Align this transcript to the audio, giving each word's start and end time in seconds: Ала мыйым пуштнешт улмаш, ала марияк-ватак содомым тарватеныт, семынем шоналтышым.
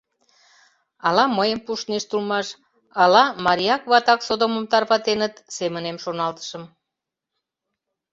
Ала 1.07 1.25
мыйым 1.37 1.59
пуштнешт 1.65 2.09
улмаш, 2.15 2.47
ала 3.03 3.23
марияк-ватак 3.45 4.19
содомым 4.27 4.65
тарватеныт, 4.71 5.33
семынем 5.57 5.97
шоналтышым. 6.03 6.63